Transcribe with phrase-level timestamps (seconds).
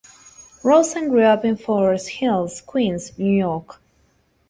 [0.63, 3.79] Rosen grew up in Forest Hills, Queens, New York.